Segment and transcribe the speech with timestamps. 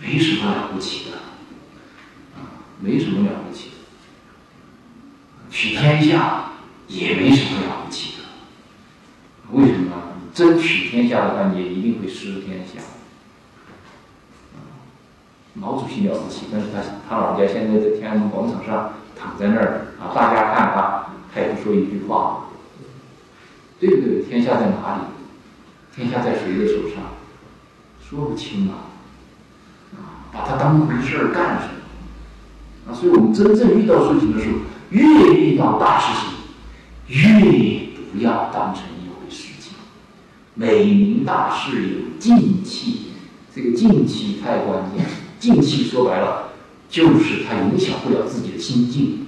[0.00, 1.16] 没什么了不起的，
[2.36, 3.76] 啊，没什么了不起的，
[5.50, 6.52] 取天下
[6.88, 8.24] 也没什么了不起的。
[9.52, 9.92] 为什么？
[10.34, 12.82] 争取天下的话，你也一定会失天下。
[15.52, 22.48] 毛主席了不起，但是他他老人家现在在天安门广场上躺在那儿啊，大家看他，他也不说一句话，
[23.78, 24.24] 对不对？
[24.24, 25.02] 天下在哪里？
[25.94, 27.14] 天下在谁的手上？
[28.02, 28.90] 说不清，啊，
[30.34, 32.90] 把它当回事儿干什么？
[32.90, 34.56] 啊，所以我们真正遇到事情的时候，
[34.90, 36.08] 越遇到大事
[37.06, 39.74] 情，越不要当成一回事情。
[40.54, 43.12] 每名大事有静气，
[43.54, 45.06] 这个静气太关键。
[45.38, 46.50] 静气说白了，
[46.88, 49.26] 就是它影响不了自己的心境，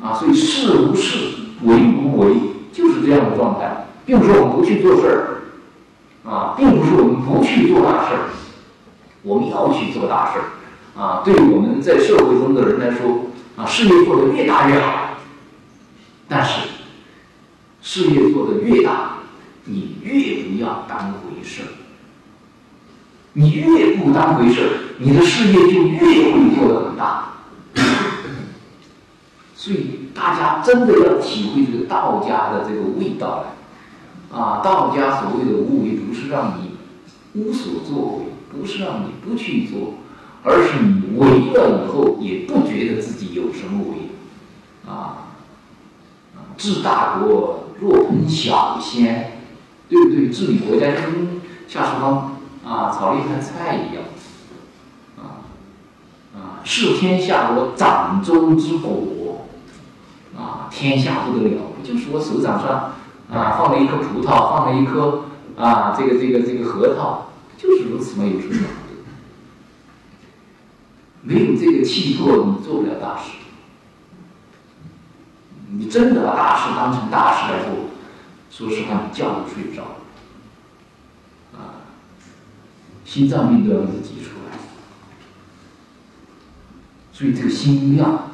[0.00, 2.34] 啊，所以事无事，为无为，
[2.72, 8.30] 就是这样的状态，并不是我们不去做事儿，啊，并不是我们不去做大事儿，
[9.22, 15.18] 我们要去做大事儿，啊，对我们在社会中的人来说，啊，事业做得越大越好，
[16.28, 16.68] 但是
[17.80, 19.18] 事业做得越大，
[19.64, 21.68] 你越不要当回事儿。
[23.34, 27.28] 你越不当回事儿，你的事业就越会做得很大。
[29.54, 34.60] 所以大家真的要体会这个道家的这个味道来啊！
[34.62, 36.72] 道家所谓的无为，不是让你
[37.40, 39.94] 无所作为，不是让你不去做，
[40.44, 45.28] 而是你为了以后也不觉得自己有什么为啊！
[46.56, 49.40] 治大国若烹小鲜，
[49.88, 50.28] 对不对？
[50.28, 52.28] 治理国家就跟下厨房。
[52.64, 54.04] 啊，炒了一盘菜一样，
[55.18, 55.42] 啊
[56.32, 59.48] 啊，视天下我掌中之果，
[60.38, 62.92] 啊，天下不得了，不就是我手掌上
[63.32, 65.24] 啊放了一颗葡萄，放了一颗
[65.58, 67.31] 啊这个这个这个核桃，
[67.62, 68.24] 就是如此嘛？
[68.26, 68.66] 有什么？
[71.22, 73.30] 没有这个气魄，你做不了大事。
[75.70, 77.90] 你真的把大事当成大事来做，
[78.50, 79.82] 说实话，你觉都睡不着。
[81.56, 81.86] 啊
[83.04, 84.58] 心脏病都要自己出来，
[87.12, 88.30] 所以这个心量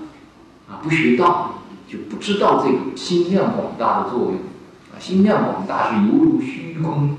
[0.68, 4.36] 啊，不学道就不知道这个心量广大的作用
[4.92, 4.96] 啊。
[4.98, 7.18] 心量广大是犹如虚空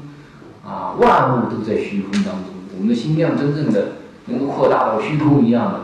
[0.65, 2.45] 啊，万物都在虚空当中。
[2.75, 3.93] 我们的心量真正的
[4.25, 5.79] 能够扩大到虚空一样的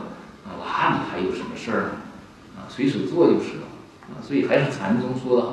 [0.46, 1.90] 啊，哪里还有什么事儿呢？
[2.58, 3.64] 啊，随手做就是了
[4.04, 4.22] 啊。
[4.22, 5.48] 所以还是禅宗说的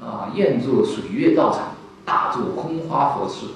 [0.00, 3.46] 好啊，愿做水月道场，大做空花佛事。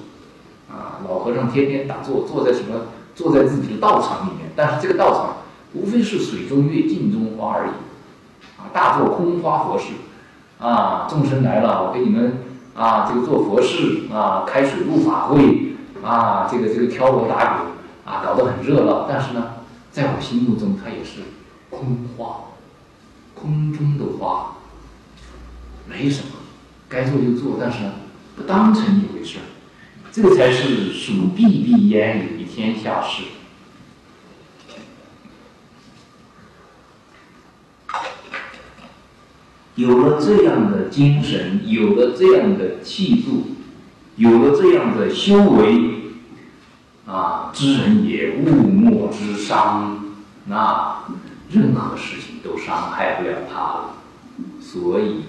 [0.70, 2.88] 啊，老和尚天天打坐，坐在什么？
[3.14, 4.50] 坐在自己的道场里面。
[4.54, 5.36] 但是这个道场
[5.72, 7.70] 无非是水中月、镜中花而已。
[8.58, 9.94] 啊，大做空花佛事。
[10.58, 12.37] 啊，众生来了，我给你们
[12.78, 17.64] 啊，这个做佛事啊，开水陆法会啊，这个这个挑锣打鼓
[18.08, 19.04] 啊，搞得很热闹。
[19.08, 19.54] 但是呢，
[19.90, 21.22] 在我心目中，它也是
[21.70, 22.52] 空花，
[23.34, 24.58] 空中的花，
[25.88, 26.28] 没什么，
[26.88, 27.94] 该做就做，但是呢，
[28.36, 29.46] 不当成一回事儿。
[30.12, 33.24] 这个才是属必必焉于天下事。
[39.78, 43.44] 有了这样的精神，有了这样的气度，
[44.16, 46.14] 有了这样的修为，
[47.06, 50.04] 啊，知人也物莫之伤，
[50.46, 51.04] 那
[51.50, 53.94] 任何事情都伤害不了他了。
[54.60, 55.20] 所以，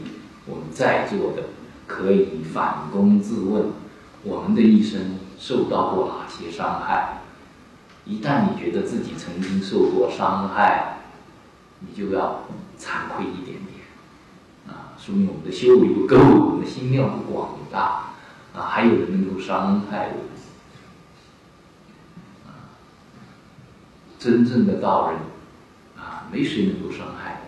[0.47, 1.43] 我们在座的
[1.85, 3.65] 可以反躬自问。
[4.23, 7.21] 我们的一生受到过哪些伤害？
[8.03, 11.01] 一旦你觉得自己曾经受过伤害，
[11.81, 12.45] 你就要
[12.79, 13.59] 惭愧一点，
[14.99, 18.11] 说明我们的修为不够，我们的心量不广大，
[18.53, 20.31] 啊，还有人能够伤害我们，
[22.45, 22.75] 啊，
[24.19, 25.19] 真正的道人，
[25.97, 27.43] 啊，没谁能够伤害，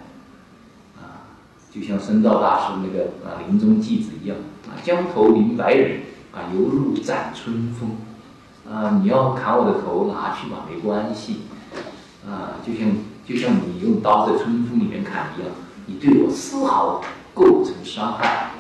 [0.98, 1.28] 啊，
[1.70, 6.02] 就像深道大师那个啊临终偈子一样，啊，江头临白人。
[6.34, 7.98] 啊，犹如斩春风，
[8.66, 11.42] 啊，你要砍我的头，拿去吧，没关系，
[12.26, 12.90] 啊，就像
[13.26, 15.52] 就像你用刀在春风里面砍一样，
[15.88, 18.52] 你对我丝毫构成伤害，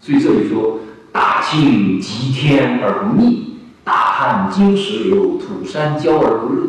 [0.00, 0.78] 所以这里说，
[1.12, 6.66] 大庆极天而不逆，大旱经石流，土山焦而不热。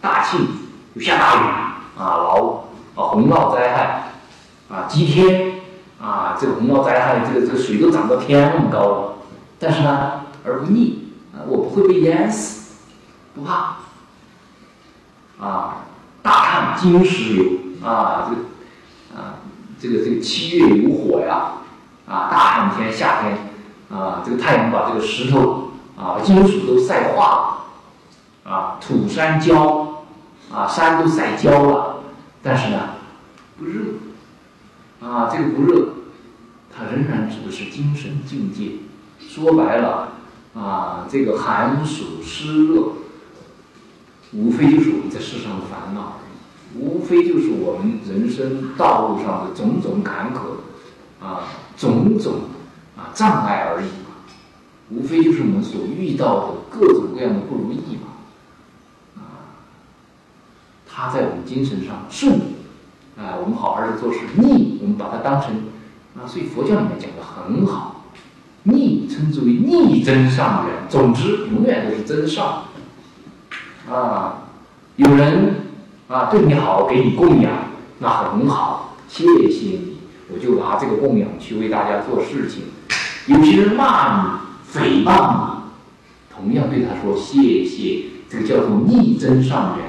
[0.00, 0.46] 大庆
[0.94, 1.38] 就下大雨
[1.98, 2.58] 啊，涝
[2.94, 4.12] 啊，洪涝灾害
[4.68, 5.52] 啊，极天。
[6.00, 9.14] 啊，这个洪涝灾害，这个这个水都涨到天那么高了，
[9.58, 10.96] 但是呢，而不溺
[11.32, 12.74] 啊，我不会被淹死，
[13.34, 13.76] 不怕。
[15.40, 15.76] 啊，
[16.20, 17.44] 大旱金石流
[17.84, 19.36] 啊，这个啊，
[19.78, 21.58] 这个这个七月有火呀，
[22.08, 23.50] 啊，大旱天夏天
[23.90, 27.66] 啊，这个太阳把这个石头啊，金属都晒化
[28.44, 30.04] 了，啊，土山焦，
[30.50, 31.96] 啊，山都晒焦了，
[32.42, 32.78] 但是呢，
[33.58, 33.82] 不热，
[35.06, 35.88] 啊，这个不热，
[36.74, 38.78] 它仍然指的是精神境界。
[39.20, 40.08] 说白了，
[40.54, 42.92] 啊，这个寒暑湿热，
[44.32, 46.18] 无非就是我们在世上的烦恼，
[46.78, 52.34] 无非就是我们人生道路上的种种坎坷，啊，种种
[52.96, 53.86] 啊障碍而已，
[54.90, 59.54] 无非就是我们所遇到的各种各样的不如意嘛，啊，
[60.88, 62.40] 它在我们精神上顺，
[63.16, 65.50] 啊，我们好好的做事；逆，我们把它当成
[66.16, 67.92] 啊，所以佛教里面讲的很好。
[68.66, 72.62] 逆称之为逆增上缘，总之永远都是增上。
[73.86, 74.44] 啊，
[74.96, 75.63] 有人
[76.14, 77.50] 啊对你好，给你供养，
[77.98, 79.96] 那很好，谢谢你，
[80.32, 82.62] 我就拿这个供养去为大家做事情。
[83.26, 84.40] 有些人骂
[84.72, 89.86] 你、诽谤你，同样对他说谢谢，这个叫做逆增上缘。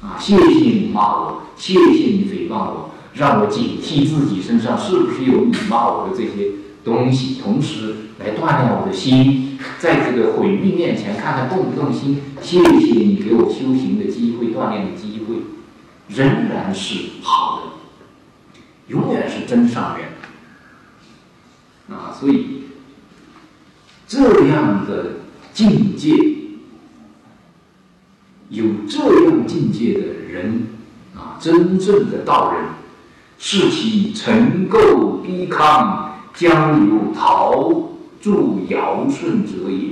[0.00, 6.50] 啊，谢谢你骂我，谢谢你诽谤我，让我警惕自己身上是不是有你骂我的这些。
[6.84, 12.20] 东西，同时来锻炼我的心，在这个毁誉面前，看看动不动心。
[12.40, 15.11] 谢谢你给我修行的机会，锻炼的机，
[16.08, 18.56] 仍然是好的，
[18.88, 20.08] 永远是真上人。
[21.90, 22.64] 啊，所以
[24.06, 25.16] 这样的
[25.52, 26.14] 境界，
[28.48, 30.68] 有这样境界的人，
[31.16, 32.64] 啊，真正的道人，
[33.38, 36.08] 是其成垢逼康。
[36.34, 39.90] 将有陶铸尧舜者也，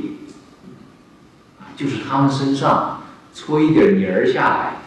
[1.77, 3.03] 就是他们身上
[3.35, 4.80] 搓一点泥儿下来，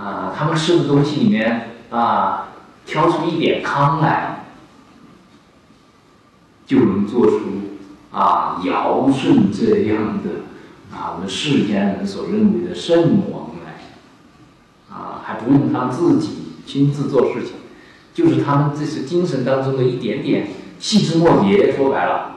[0.00, 2.48] 啊，他们吃的东西里面啊，
[2.86, 4.46] 挑出一点糠来，
[6.64, 7.40] 就能做出
[8.10, 17.56] 啊尧舜这样的啊我们世间人所认为的圣王来，啊，还不用他自己亲自做事情。
[18.14, 20.48] 就是他们这是精神当中的一点点
[20.78, 22.36] 细枝末节，说白了，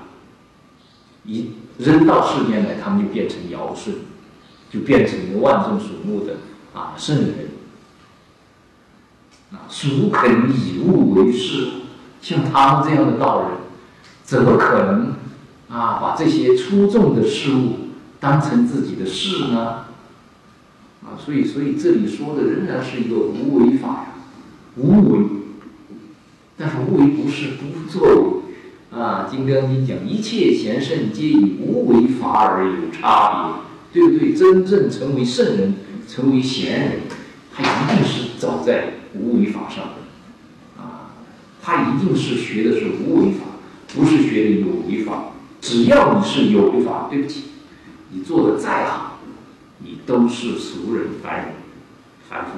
[1.24, 3.94] 一扔到世间来，他们就变成尧舜，
[4.69, 6.36] 就变成一个万众瞩目的
[6.74, 7.52] 啊圣人。
[9.53, 11.67] 啊，孰肯以物为事？
[12.21, 13.50] 像他们这样的道人，
[14.23, 15.13] 怎么可能
[15.69, 17.89] 啊把这些出众的事物
[18.19, 19.85] 当成自己的事呢？
[21.03, 24.05] 啊，所以，所以这里说的仍然是一个无为法呀，
[24.77, 25.19] 无为。
[26.57, 33.59] 但是无为不是不作为啊，《金刚经》讲一切贤圣皆以无为法而有差
[33.91, 34.33] 别，对不对？
[34.33, 35.73] 真正成为圣人、
[36.07, 36.91] 成为贤人，
[37.53, 41.15] 他一定是走在无为法上的啊，
[41.62, 43.45] 他一定是学的是无为法，
[43.94, 45.25] 不是学的有为法。
[45.62, 47.45] 只要你是有为法，对不起，
[48.12, 49.19] 你做的再好，
[49.80, 51.54] 你都是俗人、凡人、
[52.30, 52.51] 凡夫。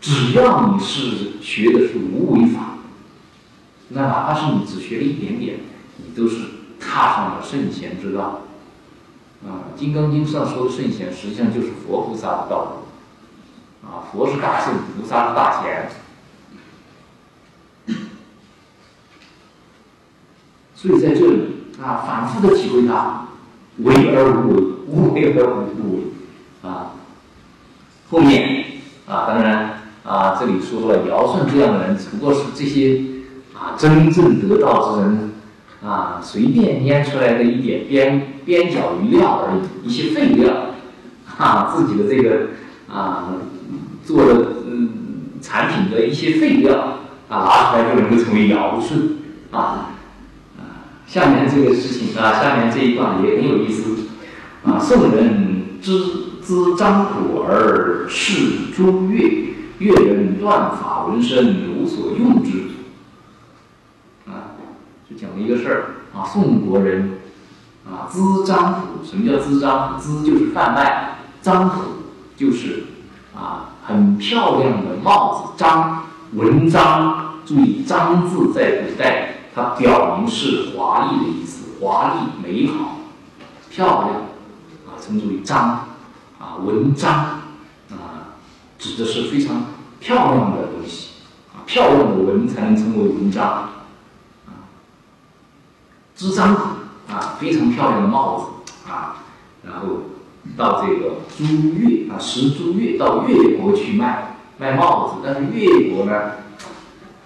[0.00, 2.78] 只要你是学的是无为法。
[3.88, 5.60] 那哪怕是你只学了一点点，
[5.98, 6.36] 你都是
[6.78, 8.42] 踏上了圣贤之道。
[9.46, 12.70] 啊，《金刚经》上说的圣贤，实际上就是佛菩萨的道路。
[13.84, 15.88] 啊，佛是大圣，菩萨是大贤。
[20.74, 23.28] 所以在这里啊，反复的体会它，
[23.78, 25.46] 为而无为，无为而
[25.78, 26.68] 无为。
[26.68, 26.92] 啊，
[28.10, 28.64] 后面
[29.06, 33.12] 啊，当然啊，这里说了尧舜这样的人，只不过是这些。
[33.56, 35.32] 啊，真正得道之人，
[35.80, 40.52] 啊，随便拈出来的一点边边角余料而已，一些废料，
[41.38, 42.48] 啊，自己的这个
[42.92, 43.28] 啊
[44.04, 44.34] 做的
[44.66, 44.90] 嗯
[45.40, 49.18] 产品的一些废料，啊，拿出来就能够成为尧舜，
[49.50, 49.94] 啊
[50.58, 50.62] 啊，
[51.06, 54.08] 下面这个事情啊，下面这一段也很有意思，
[54.64, 55.98] 啊，宋人知
[56.42, 62.50] 知张苦而视朱越，越人断法闻声有所用之
[64.26, 64.56] 啊，
[65.08, 65.16] 就。
[65.16, 65.84] 讲了一个事儿
[66.14, 67.18] 啊，宋国人
[67.86, 69.04] 啊，资张府。
[69.04, 70.00] 什么叫资张府？
[70.00, 71.82] 资就是贩卖，张府
[72.36, 72.84] 就是
[73.34, 75.52] 啊，很漂亮的帽子。
[75.56, 82.96] 章，文章，注意“章”字在古代，它表明是华丽的意思，华丽、美好、
[83.70, 84.14] 漂亮
[84.86, 85.86] 啊，称之为章
[86.38, 87.12] 啊，文章
[87.90, 88.34] 啊，
[88.78, 89.66] 指的是非常
[90.00, 91.10] 漂亮的东西
[91.54, 93.44] 啊，漂亮的文才能称为文章。
[93.44, 93.70] 啊
[96.16, 96.54] 织章
[97.08, 99.16] 啊，非常漂亮的帽子啊，
[99.62, 99.86] 然后
[100.56, 101.44] 到这个朱
[101.78, 106.32] 越啊，石朱越到越国去卖卖帽子，但是越国呢，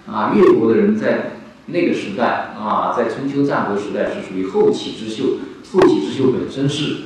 [0.07, 1.33] 啊，越国的人在
[1.67, 5.37] 那个时代啊，在春秋战国时代是属于后起之秀，
[5.71, 6.97] 后起之秀本身是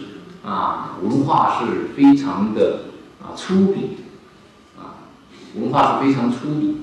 [0.46, 2.84] 啊，文化是非常的
[3.22, 3.98] 啊粗鄙
[4.80, 5.10] 啊，
[5.56, 6.76] 文化是非常粗鄙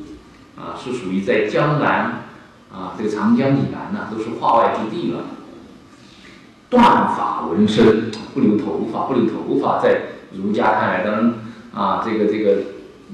[0.58, 2.24] 啊，是属于在江南
[2.70, 5.24] 啊这个长江以南呢，都是化外之地了。
[6.70, 6.82] 断
[7.16, 10.00] 发纹身，不留头发，不留头发，在
[10.32, 11.34] 儒家看来，当然
[11.74, 12.62] 啊，这个这个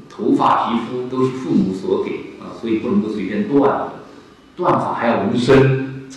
[0.08, 3.88] 头发、皮肤都是父母所给啊，所以不能够随便断。
[4.54, 6.08] 断发还要纹身，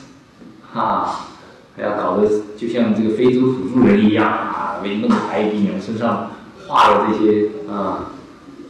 [0.74, 1.28] 啊，
[1.76, 6.32] 还要搞得就像这个非洲土著人一样啊，为弄白一点，身上
[6.68, 8.12] 画了这些啊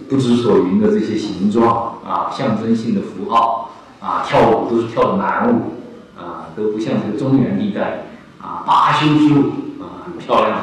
[0.10, 5.74] 不知所云的这些形状啊，象征性的符号啊，跳舞都是跳的男舞
[6.18, 8.06] 啊，都不像这个中原地带
[8.50, 10.62] 啊，八修之舞啊，很漂亮，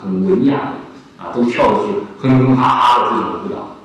[0.00, 0.74] 很文雅
[1.18, 3.76] 啊，都跳的是哼哼哈哈的这种舞蹈。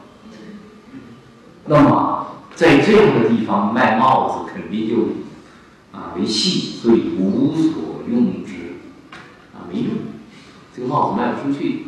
[1.65, 2.19] 那么。
[2.55, 4.95] 在这样的地方卖帽子，肯定就
[5.91, 8.75] 啊为戏，所以无所用之，
[9.55, 9.89] 啊没用，
[10.71, 11.87] 这个帽子卖不出去，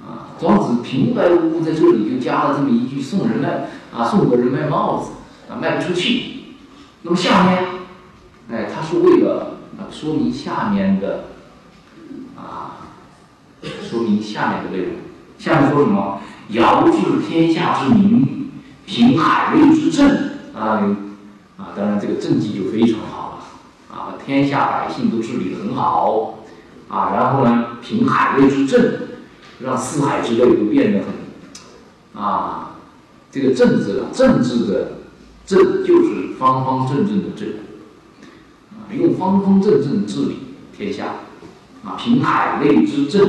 [0.00, 5.12] 啊庄子平白无故在这里就加了这么一句送人卖啊送个人卖帽子
[5.48, 6.56] 啊卖不出去，
[7.02, 7.64] 那么下面，
[8.50, 11.24] 哎他是为了啊说明下面的
[12.36, 12.92] 啊
[13.62, 14.92] 说明下面的内容，
[15.38, 16.20] 下面说什么？
[16.50, 18.34] 尧治天下之民。
[18.88, 20.08] 平海内之政
[20.54, 20.78] 啊，
[21.56, 26.38] 啊，当然这个政绩就非常好了啊，天下百姓都治理得很好
[26.88, 28.92] 啊，然后呢，平海内之政，
[29.58, 32.76] 让四海之内都变得很啊，
[33.32, 34.98] 这个政治啊，政治的
[35.44, 37.48] 政就是方方正正的政
[38.92, 40.38] 用方方正正治理
[40.76, 41.06] 天下
[41.84, 43.28] 啊，平海内之政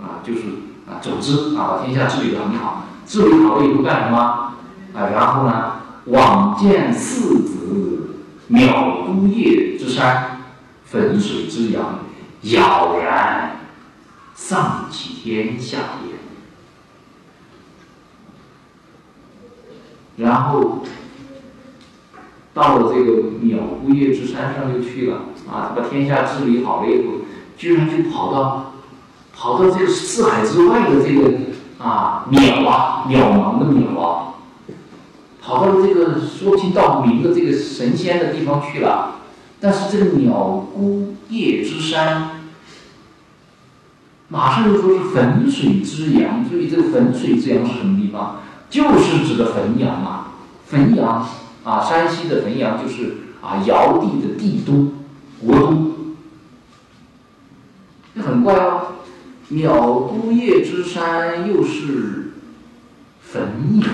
[0.00, 0.40] 啊，就是
[0.88, 4.18] 啊，总之啊，把天下治理得很好，治理好了以后干什么？
[4.94, 5.72] 啊，然后呢？
[6.06, 8.16] 往见四子，
[8.50, 10.40] 渺孤叶之山，
[10.90, 12.00] 汾水之阳，
[12.42, 13.60] 杳然
[14.34, 15.78] 丧其天下
[20.16, 20.24] 也。
[20.24, 20.82] 然后
[22.54, 27.12] 到了这个鸟孤叶之山上就去了啊，他把天下治理好了以后，
[27.56, 28.74] 居然就跑到
[29.34, 31.30] 跑到这个四海之外的这个
[31.78, 34.34] 啊渺啊渺茫的渺啊。
[35.40, 39.16] 跑到这个说不清道不明的这个神仙的地方去了，
[39.58, 40.34] 但是这个鸟
[40.72, 42.42] 孤叶之山，
[44.28, 48.36] 马上又说是汾水之阳，注意这个汾水之阳是什么地方？
[48.70, 50.32] 就是指的汾阳啊，
[50.70, 51.26] 汾阳
[51.64, 54.92] 啊，山西的汾阳就是啊尧帝的帝都
[55.44, 55.92] 国都，
[58.14, 58.94] 这很怪哦，
[59.48, 62.32] 鸟都叶之山又是
[63.32, 63.88] 汾阳。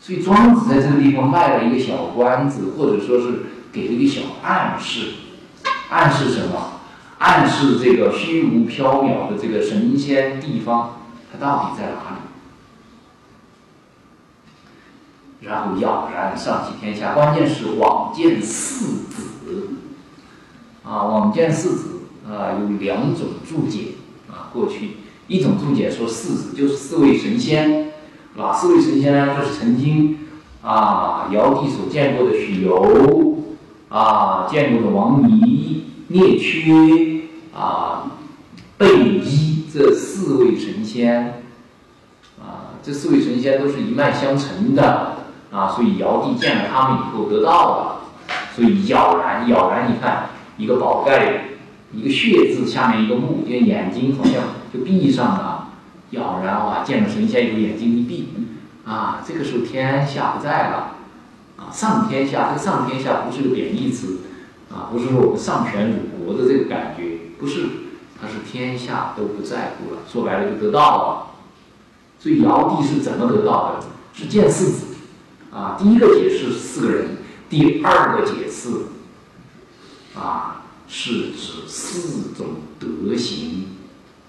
[0.00, 5.14] 所以庄子在这个地方卖了一个小关子，或者说是给了一个小暗示，
[5.90, 6.72] 暗示什么？
[7.18, 11.00] 暗示这个虚无缥缈的这个神仙地方，
[11.32, 12.23] 它到底在哪里？
[15.46, 19.68] 然后杳然上启天下，关键是往见四子，
[20.82, 21.88] 啊，往见四子
[22.26, 23.92] 啊，有两种注解
[24.30, 24.96] 啊，过去
[25.26, 27.92] 一种注解说四子就是四位神仙。
[28.36, 29.36] 哪四位神仙呢？
[29.38, 30.18] 就是曾经
[30.60, 33.38] 啊，尧帝所见过的许由
[33.88, 37.22] 啊，见过的王弥、聂缺
[37.56, 38.10] 啊、
[38.76, 41.44] 贝衣这四位神仙
[42.40, 45.23] 啊，这四位神仙都是一脉相承的
[45.54, 48.00] 啊，所以尧帝见了他们以后得到了，
[48.56, 51.50] 所以杳然杳然，你看一个宝盖，
[51.92, 54.42] 一个血字下面一个目，就眼睛好像
[54.72, 55.68] 就闭上了。
[56.10, 58.28] 杳然啊，见了神仙以后眼睛一闭，
[58.84, 60.96] 啊，这个时候天下不在了，
[61.56, 64.22] 啊，上天下，这个上天下不是个贬义词，
[64.72, 67.66] 啊，不是说我们上权辱国的这个感觉，不是，
[68.20, 71.26] 它是天下都不在乎了，说白了就得到了。
[72.18, 73.86] 所以尧帝是怎么得到的？
[74.12, 74.93] 是见四子，
[75.54, 77.18] 啊，第一个解释四个人，
[77.48, 78.70] 第二个解释，
[80.18, 82.46] 啊，是指四种
[82.78, 83.68] 德行，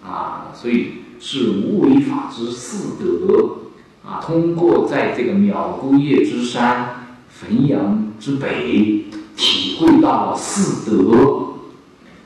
[0.02, 1.02] 啊，所以。
[1.18, 3.60] 是无为法之四德
[4.06, 4.20] 啊！
[4.22, 7.08] 通过在这个渺孤叶之山、
[7.40, 9.06] 汾阳之北，
[9.36, 11.54] 体会到了四德。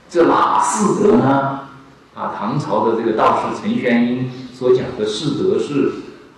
[0.10, 1.70] 这哪四德呢？
[2.16, 5.94] 啊，唐朝的这个道士陈玄英所讲的四德是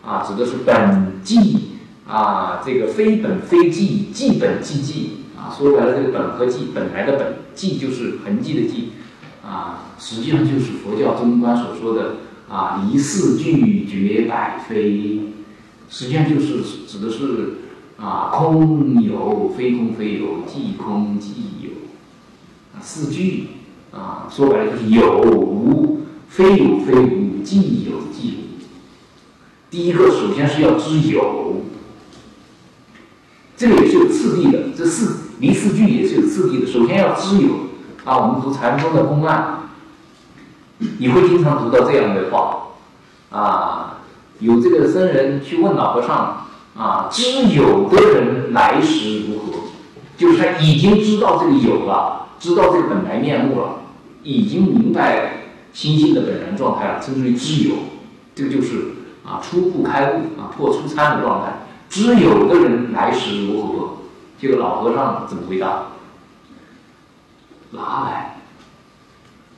[0.05, 1.70] 啊，指的是本纪
[2.07, 5.53] 啊，这个非本非纪，纪本纪纪啊。
[5.55, 8.89] 说白了，这个本和纪，本来的本，纪就是痕迹的迹
[9.45, 12.15] 啊，实际上就是佛教中观所说的。
[12.49, 15.21] 啊，离四句绝百非，
[15.89, 17.59] 实际上就是指的是
[17.97, 21.31] 啊，空有非空非有，即空即
[21.61, 21.69] 有，
[22.75, 23.45] 啊，四句
[23.93, 28.59] 啊，说白了就是有无非有非无，即有即无。
[29.69, 31.61] 第一个首先是要知有，
[33.61, 36.65] 这个也是有次第的，这四离四句也是有次第的。
[36.65, 37.49] 首先要知有
[38.03, 39.69] 啊，我们读禅宗的公案，
[40.97, 42.69] 你会经常读到这样的话
[43.29, 43.99] 啊，
[44.39, 46.47] 有这个僧人去问老和尚。
[46.75, 49.59] 啊，知有的人来时如何？
[50.17, 53.81] 就是他已经知道这个有了，知道这个本来面目了，
[54.23, 57.75] 已经明白心性的本然状态了，称之为知有。
[58.33, 61.67] 这个就是啊，初步开悟啊，破初参的状态。
[61.91, 63.97] 知有的人来时如何？
[64.39, 65.87] 这个老和尚怎么回答？
[67.71, 68.37] 拿来。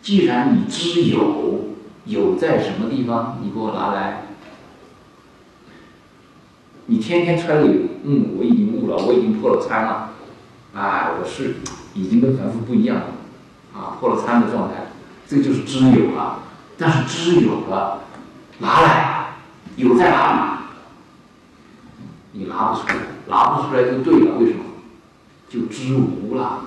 [0.02, 1.76] 既然你知有，
[2.06, 3.38] 有在什么地方？
[3.44, 4.24] 你给我拿来。
[6.88, 10.10] 你天天揣里，嗯，我已经悟了，我已经破了参了，
[10.74, 11.58] 哎，我是
[11.94, 13.06] 已经跟凡夫不一样了，
[13.76, 14.88] 啊，破了参的状态，
[15.28, 16.40] 这就是知有了。
[16.80, 18.02] 但是知有了，
[18.58, 19.36] 拿来，
[19.76, 20.63] 有在哪里？
[22.34, 22.96] 你拿不出来，
[23.30, 24.38] 拿不出来就对了。
[24.38, 24.60] 为什么？
[25.50, 26.62] 就知无了，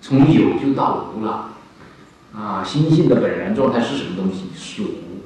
[0.00, 1.50] 从有就到无了，
[2.34, 4.46] 啊，心性的本然状态是什么东西？
[4.56, 5.22] 是无。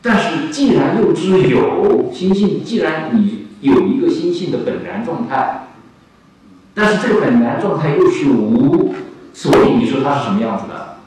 [0.00, 5.68] 但是，既然又知有心性，既然你有一个心性的本然状态，
[6.74, 8.94] 但是这个本然状态又是无，
[9.34, 10.98] 所以你说它是什么样子的？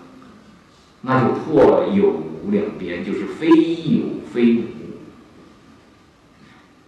[1.04, 2.10] 那就破了有
[2.44, 4.64] 无两边，就是非有非无。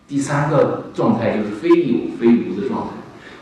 [0.07, 2.93] 第三个状态就是非有非无的状态，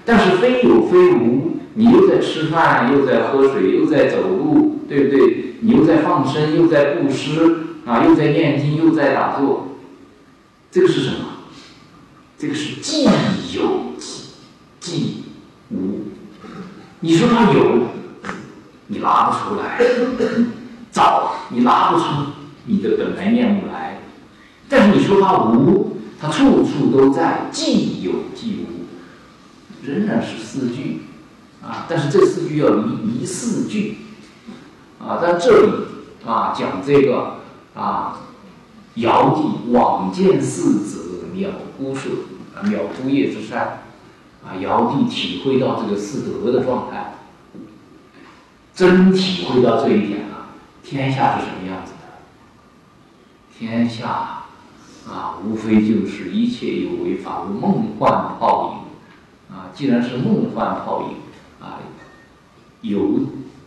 [0.04, 5.56] 但是非有非无，你又在吃饭，又在喝水，又在走路，对不对？
[5.62, 7.62] 你又在放生，又在布施。
[7.86, 9.68] 啊，又在念经，又在打坐，
[10.72, 11.18] 这个是什么？
[12.36, 14.24] 这个是既有既
[14.80, 15.24] 既
[15.70, 16.08] 无。
[17.02, 17.82] 你说它有，
[18.88, 19.78] 你拿不出来；
[20.92, 22.06] 找你拿不出
[22.66, 24.02] 你的本来面目来。
[24.68, 25.95] 但是你说它无，
[26.26, 31.02] 它处处都在，既有既无，仍然是四句
[31.62, 31.86] 啊。
[31.88, 33.98] 但是这四句要离离四句
[35.00, 35.20] 啊。
[35.22, 35.72] 但这里
[36.26, 37.36] 啊讲这个。
[37.76, 38.22] 啊，
[38.94, 42.10] 尧帝往见四子藐姑射，
[42.56, 43.84] 啊，藐姑叶之山，
[44.42, 47.16] 啊，尧帝体会到这个四德的状态，
[48.74, 50.48] 真体会到这一点了。
[50.82, 53.60] 天下是什么样子的？
[53.60, 54.35] 天下
[55.08, 58.88] 啊，无非就是一切有为法如梦幻泡
[59.50, 61.80] 影，啊，既然是梦幻泡影，啊，
[62.82, 63.00] 有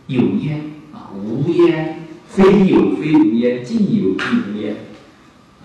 [0.07, 1.95] 有烟啊，无烟。
[2.29, 4.23] 非有非无焉，既有既
[4.53, 4.75] 无焉，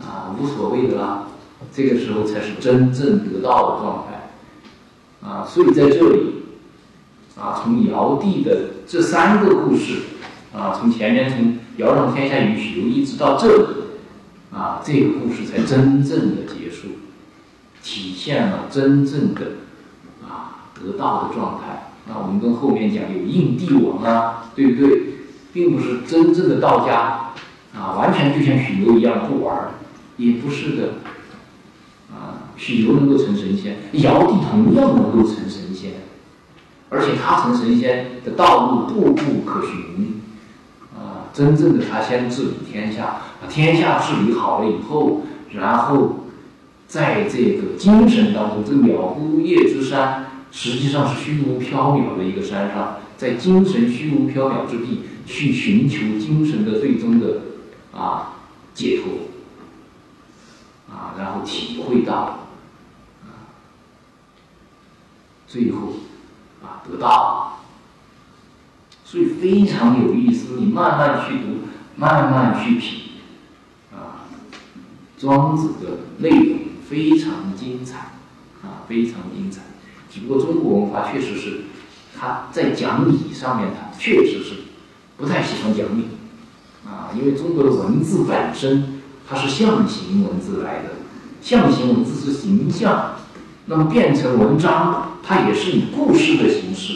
[0.00, 1.26] 啊，无所谓的啦。
[1.70, 6.37] 这个时候才是真正得道的状态，啊，所以在这里，
[7.38, 10.04] 啊，从尧帝的这三个故事，
[10.54, 13.64] 啊，从前面从尧让天下与许由一直到这里，
[14.54, 16.88] 啊，这个故事才真正的结束，
[17.82, 19.40] 体现了真正的
[20.22, 21.90] 啊得道的状态。
[22.06, 25.02] 那我们跟后面讲有应帝王啊，对不对？
[25.52, 27.32] 并不是真正的道家
[27.74, 29.70] 啊，完全就像许由一样不玩，
[30.16, 30.88] 也不是的
[32.12, 32.50] 啊。
[32.56, 35.94] 许由能够成神仙，尧帝同样能够成神仙，
[36.90, 40.20] 而且他成神仙的道路步步可循。
[41.34, 46.20] 真正的他先治理天下，把天下治理好了以后，然后
[46.88, 55.00] 在这个精神当中，这藐姑叶之山实际上是虚无缥缈的一个山上，在精神虚无缥缈之地。
[55.26, 57.40] 去寻求精神的最终的
[57.94, 58.34] 啊
[58.74, 62.40] 解脱啊，然后体会到
[63.24, 63.48] 啊，
[65.46, 65.94] 最后
[66.62, 67.53] 啊得到，
[69.04, 70.56] 所以非常有意思。
[70.58, 73.00] 你慢慢去读，慢慢去品
[73.92, 74.26] 啊，
[75.18, 78.12] 庄子的内容非常精彩
[78.62, 79.62] 啊，非常精彩。
[80.10, 81.64] 只不过中国文化确实是，
[82.18, 84.54] 它在讲理上面，它确实是。
[85.16, 86.08] 不太喜欢讲理，
[86.84, 90.90] 啊，因为中国的文字本身它是象形文字来的，
[91.40, 93.12] 象形文字是形象，
[93.66, 96.94] 那么变成文章，它也是以故事的形式，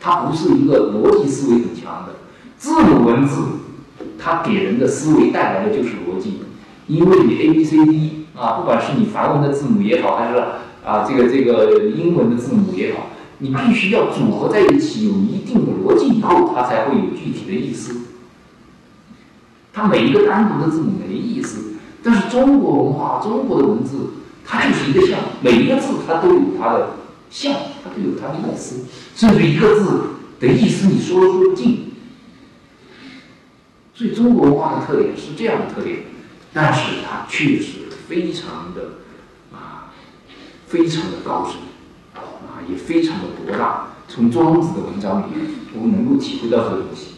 [0.00, 2.14] 它不是一个逻辑思维很强的
[2.56, 3.42] 字母文字，
[4.18, 6.40] 它给人的思维带来的就是逻辑，
[6.86, 10.38] 因为你 A B C D 啊，不管是你梵文的字母也好，还是
[10.84, 13.06] 啊这个这个英文的字母也好。
[13.40, 18.00] 你必须要组合在一起，有一定的逻辑以后，它才会有具体的意思。
[19.72, 24.10] 它每一个单独的字母没意思，但是中国文化、中国的文字，
[24.44, 26.96] 它就是一个像，每一个字它都有它的
[27.30, 27.54] 像，
[28.04, 28.84] 有它的意思，
[29.14, 30.00] 甚至一个字
[30.40, 31.92] 的意思你说都说不尽。
[33.94, 36.04] 所以中国文化的特点是这样的特点，
[36.52, 38.82] 但是它确实非常的
[39.52, 39.92] 啊，
[40.66, 41.56] 非常的高深，
[42.14, 43.88] 啊，也非常的博大。
[44.06, 47.16] 从庄子的文章里面，我们能够体会到这个东西。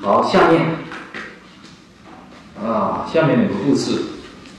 [0.00, 0.76] 好，下面
[2.58, 4.00] 啊，下面两个故事，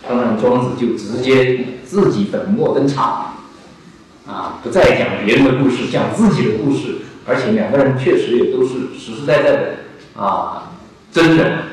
[0.08, 3.31] 当然庄子就直接自己本末登场，
[4.28, 9.76] 啊，不再讲别人的故事，讲自己的故事，而且两个人确实也都是实实在在的
[10.16, 10.72] 啊
[11.12, 11.64] 真人。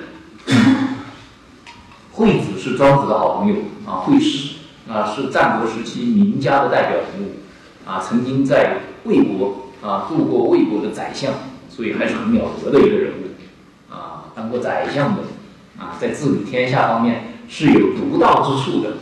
[2.12, 3.54] 惠子是庄子的好朋友
[3.86, 4.56] 啊，惠施
[4.90, 11.32] 啊是战国时期名家的代表人物啊，曾经在魏国啊做过魏国的宰相，
[11.70, 13.94] 所以还是很了得的一个人物。
[13.94, 15.22] 啊当过宰相的，
[15.78, 18.94] 啊，在治理天下方面是有独到之处的。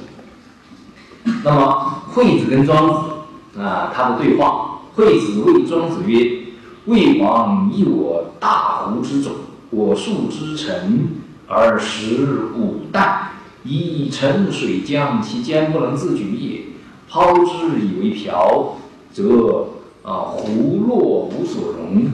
[1.43, 3.16] 那么惠子跟庄子
[3.59, 6.43] 啊，他的对话，惠子谓庄子曰
[6.87, 9.33] ：“魏王以我大胡之种，
[9.71, 11.09] 我树之臣，
[11.47, 13.19] 而食五旦，
[13.65, 16.61] 以沉水浆，其坚不能自举也。
[17.09, 18.77] 抛之以为瓢，
[19.13, 19.69] 则
[20.03, 22.07] 啊胡落无所容，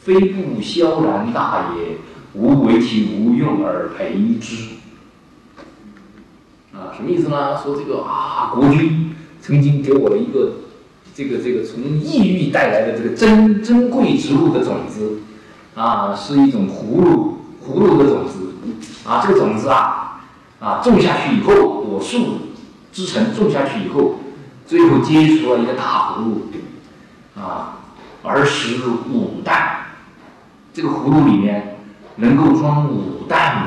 [0.00, 1.96] 非不萧然大也。”
[2.32, 4.74] 无为其无用而培之，
[6.72, 7.60] 啊，什么意思呢？
[7.60, 10.52] 说这个啊，国君曾经给我了一个
[11.20, 15.18] 这个这个从异域带来的这个珍珍贵植物的种子，
[15.74, 18.54] 啊，是一种葫芦葫芦的种子，
[19.06, 20.22] 啊，这个种子啊，
[20.60, 22.38] 啊，种下去以后，果树
[22.90, 24.14] 之成种下去以后，
[24.66, 26.46] 最后结出了一个大葫芦，
[27.38, 27.80] 啊，
[28.22, 28.76] 而食
[29.12, 29.88] 五担，
[30.72, 31.76] 这个葫芦里面。
[32.16, 33.64] 能够装五担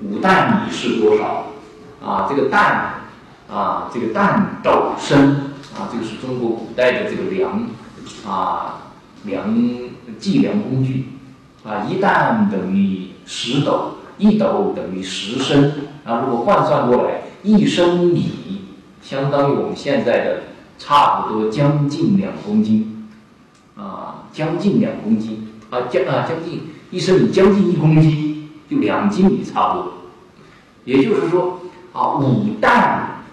[0.00, 1.46] 米，五担米是多少？
[2.04, 2.94] 啊，这个担，
[3.50, 7.68] 啊，这个担斗升，啊，这个是中国古代的这个量，
[8.26, 8.90] 啊，
[9.24, 9.54] 量
[10.18, 11.06] 计量工具，
[11.64, 15.72] 啊，一担等于十斗，一斗等于十升，
[16.04, 18.32] 啊，如果换算过来，一升米
[19.00, 20.42] 相当于我们现在的
[20.78, 23.08] 差不多将近两公斤，
[23.76, 26.62] 啊，将近两公斤，啊，将啊将近。
[26.90, 29.92] 一升米将近一公斤，就两斤米差不多。
[30.86, 31.60] 也就是说，
[31.92, 33.24] 啊，五担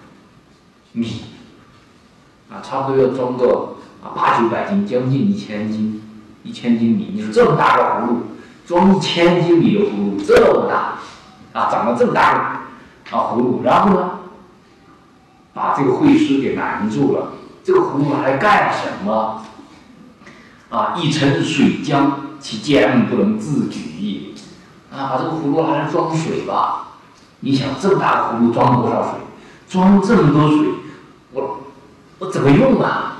[0.92, 1.22] 米，
[2.50, 6.02] 啊，差不多要装个啊八九百斤，将近一千斤，
[6.42, 7.12] 一千斤米。
[7.14, 8.20] 你说这么大个葫芦，
[8.66, 10.98] 装一千斤米的葫芦这么大，
[11.58, 12.34] 啊，长了这么大
[13.10, 14.10] 个啊葫芦，然后呢，
[15.54, 17.32] 把这个会师给难住了。
[17.64, 19.42] 这个葫芦拿来干什么？
[20.70, 22.10] 啊，一盛水浆。
[22.38, 24.34] 其坚不能自举，
[24.92, 26.88] 啊，把这个葫芦拿来装水吧。
[27.40, 29.12] 你想这么大的葫芦装多少水？
[29.68, 30.66] 装这么多水，
[32.18, 33.18] 我怎么用啊？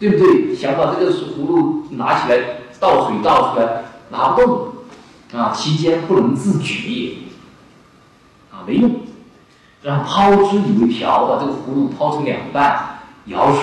[0.00, 0.54] 对不对？
[0.54, 2.38] 想把这个葫芦拿起来
[2.80, 7.18] 倒水倒出来，拿不动，啊，其间不能自举，
[8.50, 8.90] 啊，没用。
[9.82, 13.62] 然后抛之以瓢，把这个葫芦抛成两半，舀水，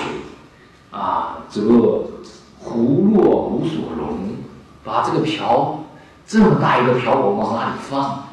[0.92, 1.62] 啊，则
[2.64, 4.36] 葫芦无所容。
[4.84, 5.84] 把这个瓢
[6.26, 8.24] 这么大一个瓢我往哪里放？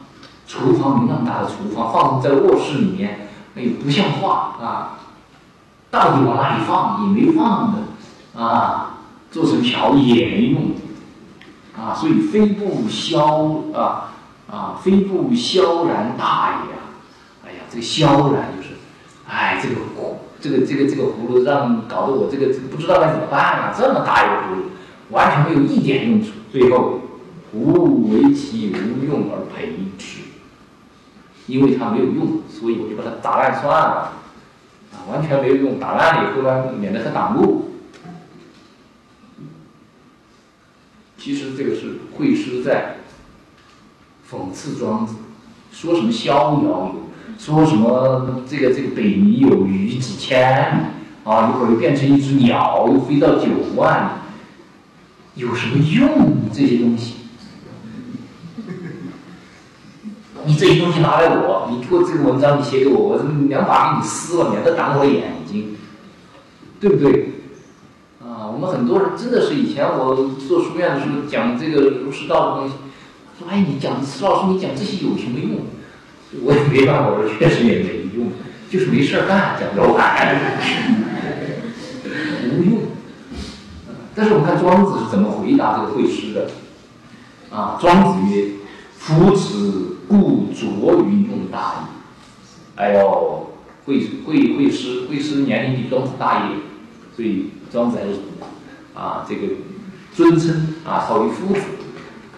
[0.46, 4.97] 厨房没那么大的厨房，放在卧室里面，哎呦不像话啊！
[5.90, 7.07] 到底往哪里放？
[7.07, 8.98] 也没放的啊！
[9.31, 10.72] 做成瓢也没用
[11.77, 11.94] 啊！
[11.94, 14.12] 所以非不萧啊
[14.51, 16.81] 啊，非不萧然大也啊！
[17.46, 18.70] 哎呀，这个萧然就是，
[19.29, 19.74] 哎，这个
[20.40, 24.64] 这个这个这个葫芦让搞得我这个不知道该怎么办了，这么大一个葫芦。
[25.11, 27.01] 完全没有一点用处，最后
[27.53, 30.20] 无为其无用而赔之，
[31.46, 34.12] 因为它没有用，所以我就把它打烂算了，
[35.09, 37.71] 完全没有用，打烂了以后呢，免得它挡路。
[41.16, 42.97] 其实这个是惠施在
[44.31, 45.16] 讽刺庄子，
[45.73, 46.94] 说什么逍遥游，
[47.38, 50.92] 说什么这个这个北冥有鱼几千，
[51.25, 54.18] 啊，一会儿又变成一只鸟，又飞到九万。
[55.35, 56.51] 有什么用？
[56.53, 57.17] 这些东西，
[60.48, 65.76] 你这些东西拿来我，你给我这个文章，你写给我，我两把给你撕了，免得挡我眼睛，
[66.80, 67.32] 对不对？
[68.24, 70.16] 啊，我们很多人真的是以前我
[70.48, 72.74] 做书院的时候讲这个儒释道的东西，
[73.38, 75.61] 说哎，你讲石老师，你讲这些有什么用？
[76.42, 78.32] 我也没办法，我说确实也没用，
[78.70, 80.40] 就是没事干，讲不完，
[82.48, 82.78] 无用。
[84.14, 86.48] 但是我们看庄子是怎么回答这个惠施的
[87.54, 87.76] 啊？
[87.78, 88.46] 庄子曰
[88.96, 91.99] ：“夫子故拙于用大意。”
[92.77, 93.51] 哎呦，
[93.85, 96.61] 惠惠惠师，惠师年龄比庄子大一点，
[97.14, 98.14] 所以庄子还是
[98.94, 99.55] 啊这个
[100.14, 101.61] 尊称啊少于夫子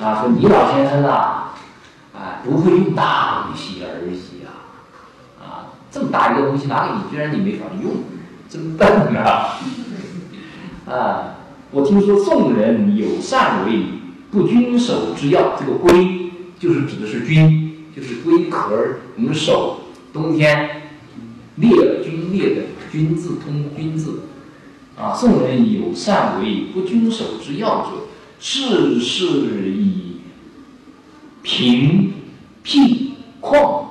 [0.03, 1.55] 啊，说你老先生啊，
[2.15, 4.49] 啊不会用大东西而已啊，
[5.39, 7.93] 啊这么大一个东西拿给你，居然你没法用，
[8.49, 9.59] 真笨啊！
[10.89, 11.35] 啊，
[11.71, 13.85] 我听说宋人有善为
[14.31, 17.60] 不均守之要，这个规就是指的是君，
[17.95, 19.81] 就是龟壳儿，我们手
[20.13, 20.77] 冬天。
[21.57, 24.21] 裂军裂的军字通军字，
[24.97, 28.07] 啊，宋人有善为不均守之要者，
[28.39, 30.21] 事事以
[31.43, 32.15] 平
[32.63, 33.85] 辟旷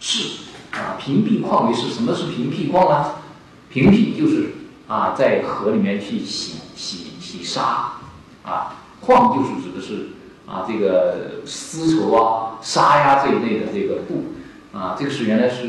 [0.00, 0.40] 是
[0.72, 1.90] 啊，平辟旷为是。
[1.90, 3.12] 什么是平辟旷呢？
[3.70, 4.54] 平辟就是
[4.88, 8.00] 啊，在河里面去洗洗洗沙，
[8.42, 10.08] 啊，旷就是指的是
[10.48, 14.32] 啊，这个丝绸啊、纱呀这一类的这个布，
[14.76, 15.68] 啊，这个是原来是。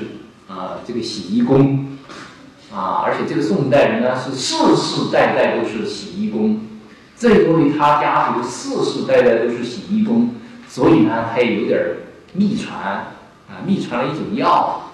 [0.50, 2.00] 啊，这个洗衣工，
[2.74, 6.62] 啊，而且这个宋代人呢是世世代代都是洗衣工，
[7.16, 10.34] 正因为他家族世世代代都是洗衣工，
[10.68, 11.80] 所以呢他也有点
[12.34, 13.14] 秘传，
[13.48, 14.90] 啊，秘传了一种药，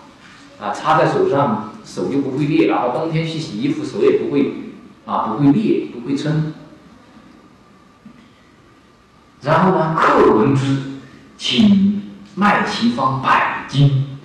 [0.59, 4.51] 啊，擦在手上手就不会裂，然后冬天去洗衣服手也不会，
[5.05, 6.53] 啊，不会裂，不会撑。
[9.45, 10.77] 然后呢，客闻之，
[11.37, 12.01] 请
[12.33, 14.17] 卖其方百金。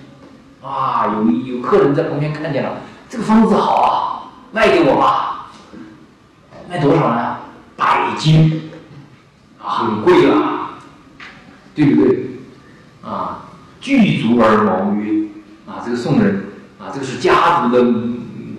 [0.63, 2.79] 啊，有有客人在旁边看见了，
[3.09, 3.93] 这个方子好啊，
[4.51, 5.51] 卖给我吧。
[6.69, 7.37] 卖多少呢？
[7.77, 8.71] 百金，
[9.63, 10.79] 啊，很贵啊，
[11.75, 12.31] 对不对？
[13.03, 13.45] 啊，
[13.81, 15.29] 具足而谋曰：
[15.67, 16.45] 啊，这个宋人
[16.79, 17.83] 啊，这个是家族的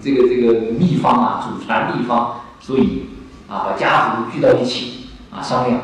[0.01, 3.05] 这个这个秘方啊，祖传秘方，所以
[3.47, 5.81] 啊，把家族聚到一起啊，商量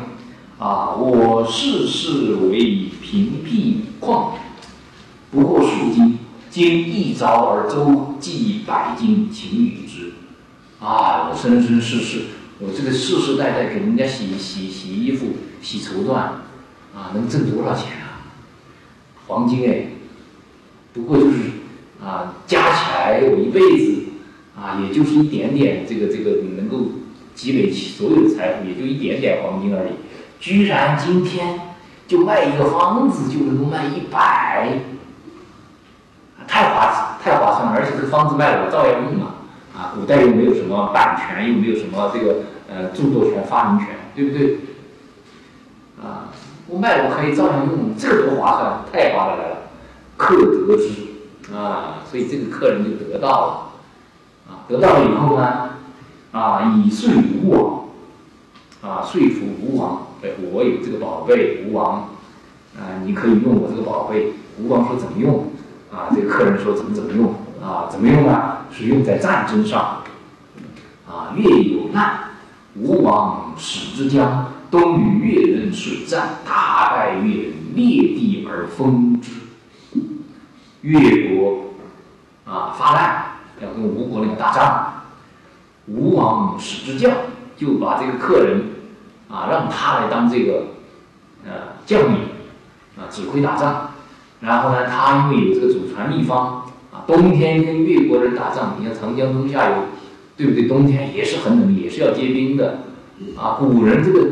[0.58, 4.32] 啊，我世世为平辟旷。
[5.30, 6.18] 不过数斤，
[6.50, 10.14] 今一朝而周计百斤，请与之。
[10.80, 12.22] 啊，我生生世世，
[12.58, 15.26] 我这个世世代代给人家洗洗洗衣服、
[15.62, 18.26] 洗绸缎，啊，能挣多少钱啊？
[19.28, 19.86] 黄金哎，
[20.92, 21.36] 不过就是
[22.02, 24.02] 啊，加起来我一辈子
[24.56, 26.86] 啊，也就是一点点，这个这个能够
[27.36, 29.90] 积累起所有的财富，也就一点点黄金而已。
[30.40, 31.60] 居然今天
[32.06, 34.80] 就卖一个方子就能够卖一百。
[36.46, 39.34] 太划太划算了，而且这个方子卖了我照样用嘛，
[39.76, 42.36] 啊，古代又没有什么版权，又没有什么这个
[42.70, 44.60] 呃著作权、发明权，对不对？
[46.02, 46.32] 啊，
[46.66, 49.56] 我卖我可以照样用，这多划算，太划得来了。
[50.16, 53.70] 客得之啊，所以这个客人就得到了，
[54.48, 55.70] 啊，得到了以后呢，
[56.32, 57.10] 啊，以说
[57.42, 62.08] 吴王，啊，说服吴王，哎，我有这个宝贝，吴王，
[62.76, 64.32] 啊，你可以用我这个宝贝。
[64.60, 65.52] 吴王说怎么用？
[65.92, 67.88] 啊，这个客人说怎么怎么用啊？
[67.90, 68.58] 怎么用呢？
[68.72, 70.02] 是用在战争上。
[71.06, 72.30] 啊，越有难，
[72.74, 79.30] 吴王使之将东与越人水战，大败越人，裂地而封之。
[80.82, 81.72] 越国
[82.44, 83.24] 啊发难，
[83.62, 84.92] 要跟吴国那个打仗，
[85.86, 87.10] 吴王使之将
[87.56, 88.67] 就把这个客人
[89.28, 90.66] 啊让他来当这个
[91.44, 92.18] 呃将领
[92.96, 93.90] 啊指挥打仗。
[94.40, 96.62] 然后呢，他因为有这个祖传秘方
[96.92, 99.76] 啊，冬天跟越国人打仗，你看长江中下游，
[100.36, 100.68] 对不对？
[100.68, 102.84] 冬天也是很冷，也是要结冰的，
[103.36, 104.28] 啊，古人这个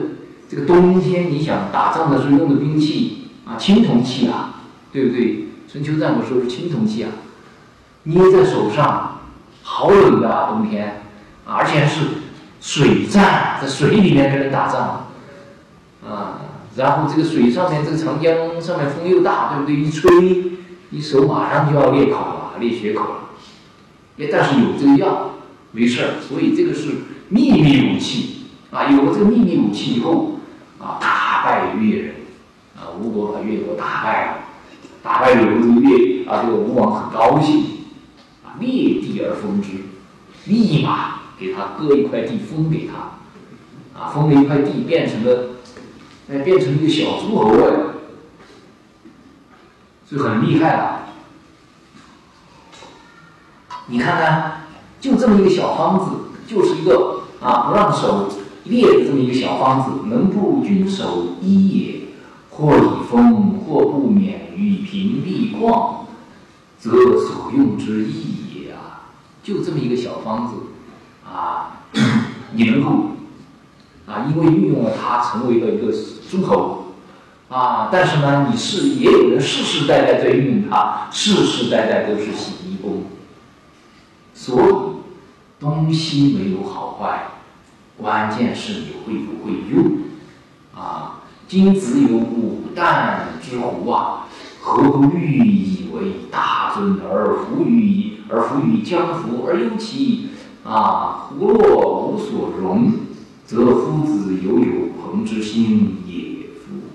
[0.49, 4.61] 这个冬天，你想打仗的时候用的兵器啊，青铜器啊，
[4.93, 5.49] 对不对？
[5.69, 7.11] 春秋战国时候是青铜器啊，
[8.05, 9.23] 捏在手上，
[9.65, 11.03] 好冷的啊冬天，
[11.45, 12.01] 啊，而且还是
[12.61, 15.07] 水战，在水里面跟人打仗，
[16.05, 16.41] 啊。
[16.77, 19.75] 然后这个水上面，这个长江上面风又大，对不对？
[19.77, 20.11] 一吹，
[20.91, 23.17] 你手马上就要裂口了，裂血口了。
[24.19, 25.37] 哎，但是有这个药，
[25.73, 26.09] 没事儿。
[26.21, 26.91] 所以这个是
[27.31, 28.91] 秘密武器啊！
[28.91, 30.39] 有了这个秘密武器以后，
[30.79, 32.15] 啊，大败越人，
[32.77, 34.39] 啊，吴国把越国打败了，
[35.03, 37.65] 打败以后，这个越啊，这个吴王很高兴，
[38.45, 39.71] 啊，裂地而封之，
[40.45, 45.51] 立马给他割一块地封给他，啊，封了一块地变成了。
[46.29, 47.71] 哎，变成一个小诸侯哎，
[50.11, 51.01] 是很厉害的。
[53.87, 54.63] 你看看，
[55.01, 56.17] 就这么一个小方子，
[56.49, 58.29] 就是一个啊不让手
[58.65, 62.01] 裂的这么一个小方子，能不君守一也？
[62.51, 66.07] 或以封，或不免于平地旷，
[66.81, 69.13] 则所用之意也啊！
[69.45, 70.55] 就这么一个小方子，
[71.37, 71.83] 啊，
[72.53, 73.17] 你能够
[74.07, 75.93] 啊，因为运用了它，成为了一个。
[76.29, 76.95] 诸侯
[77.49, 83.05] 啊，但是呢，你是也有人世世代代在运用它，世世代代都是洗衣工。
[84.35, 87.29] 所以，东西没有好坏，
[87.97, 89.99] 关键是你会不会用。
[90.75, 94.27] 啊，今子有五旦之壶啊，
[94.61, 100.31] 何不欲以为大尊而服于而服于江湖而忧其
[100.67, 102.93] 啊，胡若无所容，
[103.45, 106.89] 则夫子犹有朋之心也夫。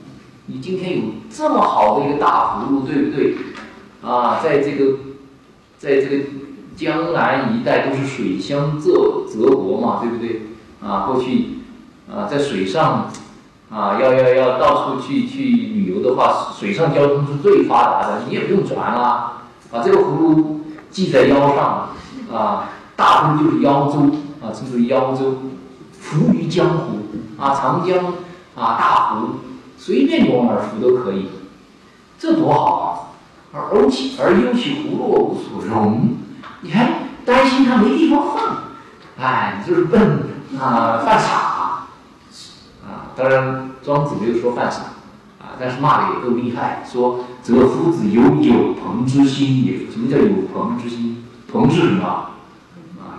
[0.48, 3.36] 你今天有这么好的一个大葫芦，对不对？
[4.04, 4.98] 啊，在这个，
[5.78, 6.24] 在这个。
[6.74, 10.48] 江南一带都是水乡泽泽国嘛，对不对？
[10.82, 11.58] 啊，过去
[12.10, 13.12] 啊，在水上
[13.70, 21.90] 啊，要要要到处去去旅游的话，水上交通是最发达的，你也不用船啊，把这个葫芦系在腰上
[22.34, 25.38] 啊，大风就是腰州啊，称之为腰州，
[26.00, 27.00] 浮于江湖
[27.38, 27.98] 啊，长江
[28.56, 29.28] 啊，大湖，
[29.78, 31.30] 随便你往哪儿浮都可以，
[32.20, 32.86] 这多好啊！
[33.54, 36.16] 而而其而忧其葫芦无所容。
[36.62, 38.58] 你还担心他没地方放，
[39.18, 41.88] 哎，你就是笨啊，犯傻
[42.86, 43.10] 啊！
[43.16, 44.82] 当然，庄子没有说犯傻
[45.40, 49.90] 啊，但是骂的也够厉害，说这个夫子有有朋之心也。
[49.92, 51.26] 什么叫有朋之心？
[51.52, 52.28] 朋是什么？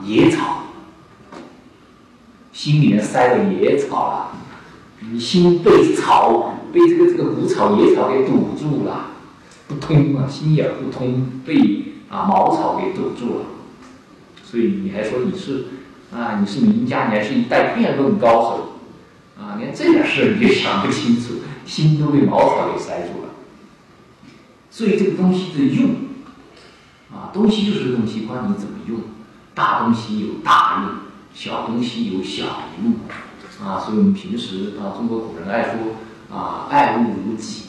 [0.05, 0.65] 野草，
[2.53, 4.33] 心里面塞了野草了，
[5.11, 9.11] 你心被草被这个这个谷草野草给堵住了，
[9.69, 11.83] 不通啊，心眼不通，被。
[12.12, 13.47] 啊，茅草给堵住了，
[14.45, 15.69] 所以你还说你是
[16.12, 23.31] 啊，你是名家，你还是一代辩论高手，啊，连这点事你就想不清楚，心都被茅草给塞住了。
[24.71, 25.91] 所以这个东西的用，
[27.11, 28.99] 啊，东西就是个东西，关你怎么用。
[29.55, 30.91] 大东西有大用，
[31.35, 32.45] 小东西有小
[32.83, 32.95] 用，
[33.67, 37.65] 啊，所以我们平时啊，中国古人爱说啊，爱物如己，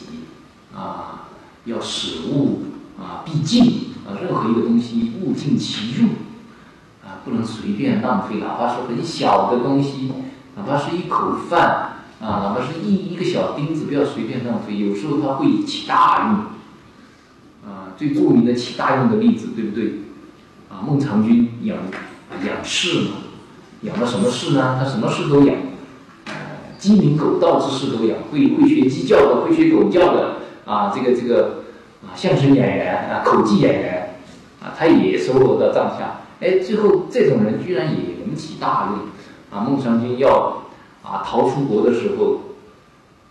[0.74, 1.28] 啊，
[1.64, 2.64] 要使物
[2.98, 3.94] 啊必尽。
[4.06, 6.10] 啊，任何一个东西物尽其用，
[7.02, 10.12] 啊，不能随便浪费，哪怕是很小的东西，
[10.54, 14.76] 哪怕是一口饭，啊，哪怕是一一个小钉子，不要随便浪费。
[14.76, 20.00] 有时候它会起大用，啊，最著名的起大用的例子，对不对？
[20.74, 21.78] 啊，孟尝君养
[22.44, 23.10] 养士嘛，
[23.82, 24.76] 养了什么士呢？
[24.76, 25.54] 他什么士都养，
[26.26, 26.34] 呃，
[26.76, 31.62] 鸡鸣狗盗之事都养，会会学鸡叫的，会学狗叫的，啊，这个这个。
[32.04, 34.16] 啊，相声演员啊，口技演员
[34.62, 36.20] 啊，他也收罗到帐下。
[36.38, 39.08] 哎，最后这种人居然也能起大用。
[39.50, 40.64] 啊，孟尝君要
[41.02, 42.40] 啊逃出国的时候，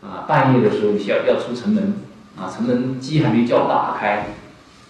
[0.02, 2.02] 啊半夜的时候要要出城门，
[2.36, 4.34] 啊城门鸡还没叫打开，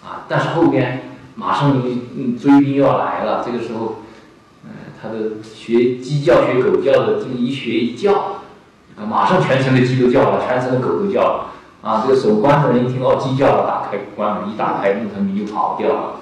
[0.02, 1.82] 啊但是后边马上
[2.16, 3.42] 嗯追兵要来了。
[3.44, 4.02] 这个时候，
[4.64, 4.70] 嗯，
[5.00, 8.12] 他的学鸡叫学狗叫的这么一学一叫，
[8.96, 11.50] 啊马上全城的鸡都叫了，全城的狗都叫了。
[11.82, 16.20] 啊，这个守关的人一听哦，鸡叫了，打开关门，一打开，孟尝君就跑掉了。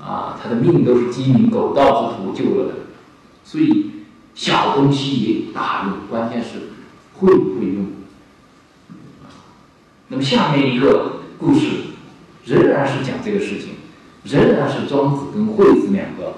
[0.00, 2.74] 啊，他的命都是鸡鸣狗盗之徒救了的。
[3.44, 3.90] 所以
[4.34, 6.70] 小东西也大用，关键是
[7.18, 7.86] 会不会用。
[10.08, 11.66] 那么下面一个故事
[12.44, 13.73] 仍然是讲这个事情，
[14.24, 16.34] 仍然是庄子跟惠子两个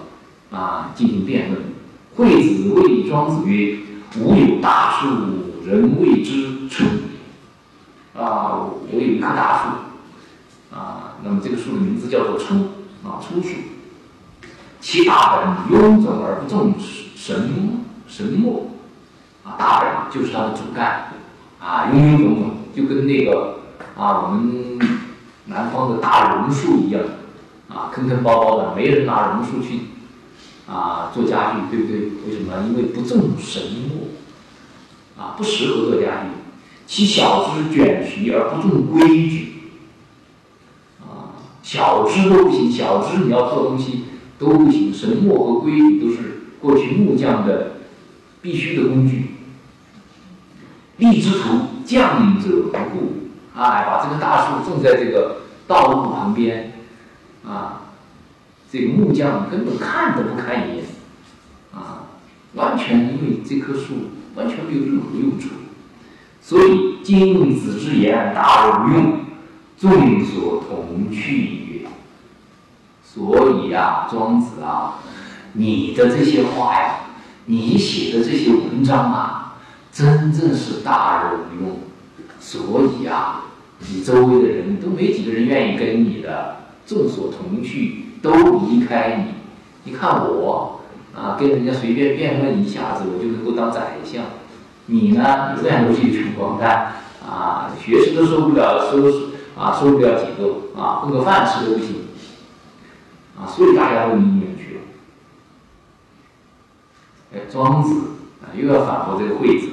[0.57, 1.63] 啊进行辩论。
[2.17, 3.79] 惠子谓庄子曰
[4.21, 5.09] ：“吾有大树，
[5.65, 6.89] 人谓之春。”
[8.17, 12.55] 啊，我有一棵大树，啊，那么这个树的名字叫做初，
[13.05, 13.49] 啊，初树，
[14.81, 16.73] 其大本臃肿而不重
[17.15, 18.71] 神神墨，
[19.45, 21.13] 啊，大本就是它的主干，
[21.61, 23.59] 啊，臃臃肿肿，就跟那个
[23.95, 24.79] 啊我们
[25.45, 27.03] 南方的大榕树一样，
[27.77, 29.81] 啊，坑坑包包的，没人拿榕树去
[30.67, 32.01] 啊做家具，对不对？
[32.27, 32.65] 为什么？
[32.67, 36.29] 因为不重神墨，啊，不适合做家具。
[36.87, 39.55] 其小枝卷皮而不重规矩，
[41.03, 44.05] 啊，小枝都不行，小枝你要做东西
[44.39, 44.95] 都不行。
[44.95, 47.73] 神墨和规矩都是过去木匠的
[48.41, 49.33] 必须的工具。
[50.97, 53.13] 立之徒将者不顾，
[53.55, 56.76] 哎，把这棵大树种在这个道路旁边，
[57.47, 57.83] 啊，
[58.71, 60.85] 这个木匠根本看都不看一眼，
[61.73, 62.07] 啊，
[62.55, 65.51] 完全因为这棵树完全没有任何用处。
[66.43, 69.21] 所以，君子之言大无用，
[69.79, 71.89] 众所同去也。
[73.03, 74.99] 所以呀，庄子啊，
[75.55, 76.99] 你的这些话呀，
[77.47, 79.57] 你写的这些文章啊，
[79.91, 81.79] 真正是大有用。
[82.39, 83.47] 所以啊，
[83.81, 89.91] 你周围的人都没几个人愿意跟你的，众所同去，都离开你。
[89.91, 90.81] 你看我
[91.15, 94.25] 啊，跟人家随便辩论一下子，我就能够当宰相。
[94.87, 96.93] 你呢，永远都是一群混蛋
[97.27, 99.03] 啊，学士都收不了，收
[99.61, 101.97] 啊收不了几个啊，混个饭吃都不行
[103.37, 104.81] 啊，所以大家都离医院去了。
[107.35, 108.01] 哎，庄子
[108.43, 109.69] 啊又要反驳这个惠子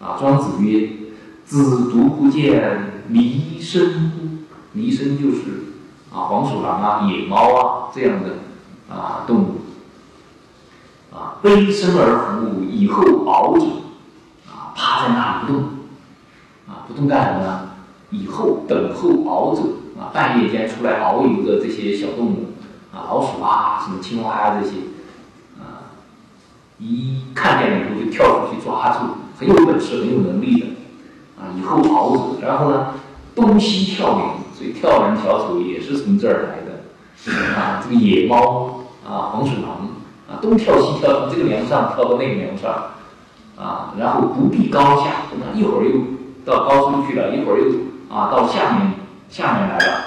[0.00, 0.90] 啊，庄子曰
[1.44, 4.28] ：“子独不见弥生乎？
[4.72, 5.40] 弥生就是
[6.12, 9.54] 啊黄鼠狼啊、野猫啊这样的啊动物。”
[11.10, 13.64] 啊，悲生而伏，以后熬者，
[14.46, 15.62] 啊，趴在那里不动，
[16.68, 17.70] 啊，不动干什么呢？
[18.10, 19.62] 以后等候熬者，
[19.98, 22.52] 啊，半夜间出来遨游的这些小动物，
[22.92, 24.76] 啊，老鼠啊，什么青蛙啊这些，
[25.58, 25.96] 啊，
[26.78, 28.98] 一看见了以后就跳出去抓住，
[29.40, 30.66] 很有本事、很有能力的，
[31.40, 32.94] 啊，以后熬者，然后呢，
[33.34, 34.26] 东西跳远，
[34.58, 39.88] 所以跳梁小丑也是从这儿来的，啊，这个野猫啊，黄鼠狼。
[40.28, 42.90] 啊，东跳西跳，从这个梁上跳到那个梁上，
[43.56, 45.22] 啊，然后不避高下，
[45.54, 46.00] 一会儿又
[46.44, 48.92] 到高处去了，一会儿又啊到下面
[49.30, 50.04] 下面来了，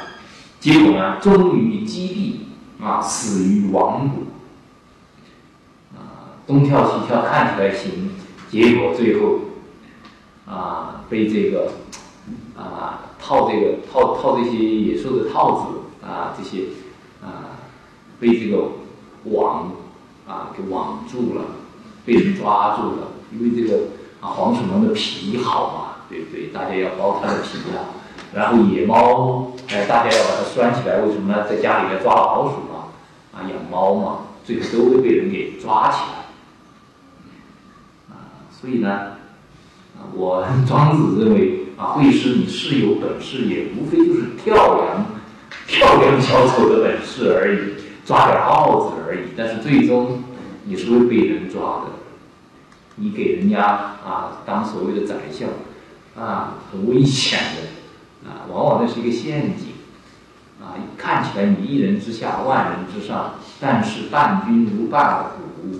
[0.59, 2.45] 结果呢，终于击
[2.79, 4.21] 毙，啊，死于亡谷。
[5.97, 8.11] 啊，东跳西跳看起来行，
[8.51, 9.39] 结果最后
[10.45, 11.71] 啊被这个
[12.55, 15.65] 啊套这个套套这些野兽的套子
[16.05, 16.65] 啊这些
[17.21, 17.57] 啊
[18.19, 18.63] 被这个
[19.25, 19.71] 网。
[20.27, 21.41] 啊，给网住了，
[22.05, 23.85] 被人抓住了，因为这个
[24.21, 26.47] 啊黄鼠狼的皮好嘛，对不对？
[26.53, 27.89] 大家要剥它的皮啊。
[28.33, 31.45] 然后野猫，哎，大家要把它拴起来，为什么呢？
[31.49, 32.93] 在家里面抓老鼠嘛，
[33.33, 36.19] 啊，养猫嘛，最后都会被人给抓起来。
[38.15, 39.17] 啊，所以呢，
[40.13, 45.05] 我庄子认为会师你是有本事，也无非就是跳梁
[45.67, 47.81] 跳梁小丑的本事而已。
[48.03, 50.23] 抓点耗子而已，但是最终
[50.65, 51.91] 你是会被人抓的。
[52.95, 55.49] 你给人家啊当所谓的宰相，
[56.21, 59.67] 啊很危险的，啊往往那是一个陷阱，
[60.59, 65.79] 啊看起来你一人之下万人之上，但是伴君如伴虎，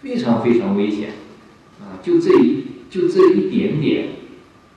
[0.00, 1.10] 非常非常危险，
[1.80, 4.08] 啊就这一就这一点点，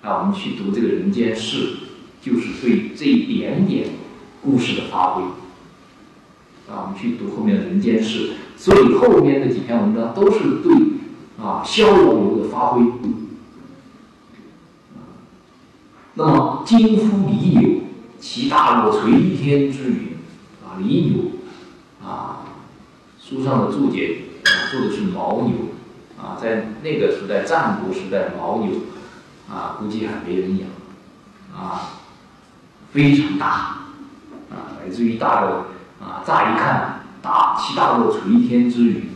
[0.01, 1.73] 啊我们去读这个人间世，
[2.21, 3.89] 就是对这一点点
[4.41, 5.23] 故事的发挥。
[6.69, 10.73] 啊，我们去读后面的人间事，所以后面的几篇文章都是对
[11.37, 12.81] 啊逍遥游的发挥。
[16.13, 17.81] 那么今夫李有，
[18.19, 19.95] 其大若垂天之云
[20.63, 22.45] 啊，李有啊，
[23.19, 25.51] 书上的注解啊，做的是牦牛
[26.17, 28.81] 啊，在那个时代战国时代，牦牛
[29.51, 30.69] 啊，估计还没人养
[31.53, 31.99] 啊，
[32.93, 33.47] 非常大
[34.49, 35.65] 啊，来自于大的。
[36.01, 39.11] 啊，乍一看，大其大若垂天之云，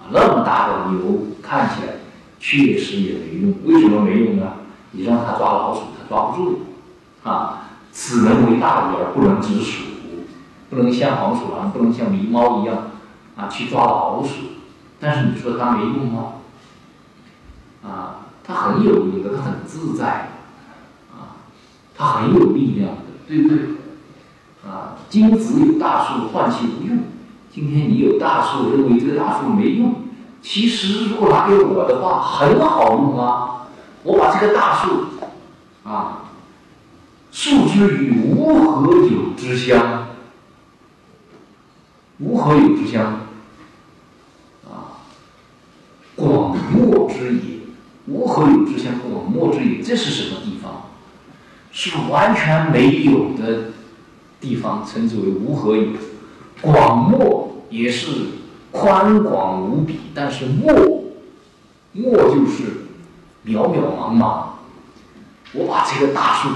[0.00, 1.96] 啊，那么大的牛看起来
[2.38, 3.54] 确实也没用。
[3.66, 4.52] 为什么没用呢？
[4.92, 6.62] 你让它抓老鼠，它抓不住。
[7.22, 9.84] 啊，此能为大鱼而不能止鼠，
[10.70, 12.92] 不能像黄鼠狼，不能像狸猫一样
[13.36, 14.30] 啊去抓老鼠。
[14.98, 16.32] 但是你说它没用吗？
[17.82, 20.32] 啊，它很有用的，它很自在，
[21.12, 21.38] 啊，
[21.96, 23.58] 它很有力量的，对不对？
[24.68, 26.98] 啊，金子有大树，换其无用。
[27.52, 30.02] 今天你有大树，认为这个大树没用，
[30.42, 33.68] 其实如果拿给我的话，很好用啊。
[34.02, 35.04] 我把这个大树，
[35.84, 36.22] 啊，
[37.30, 40.08] 树之于无何有之乡，
[42.18, 43.20] 无何有之乡，
[44.64, 45.06] 啊，
[46.16, 47.59] 广漠之野，
[48.10, 50.90] 无何有之乡，广漠之野，这是什么地方？
[51.72, 53.70] 是完全没有的。
[54.40, 55.88] 地方称之为无何有，
[56.62, 58.10] 广漠也是
[58.70, 60.72] 宽广无比，但是漠，
[61.92, 62.86] 漠就是
[63.44, 64.44] 渺渺茫茫。
[65.52, 66.48] 我把这个大树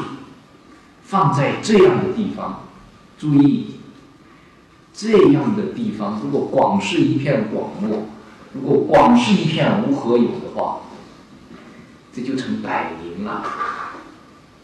[1.02, 2.60] 放在这样的地方，
[3.18, 3.74] 注意，
[4.94, 8.04] 这样的地方，如果广是一片广漠，
[8.54, 10.78] 如果广是一片无何有的话，
[12.14, 13.42] 这就成百灵了。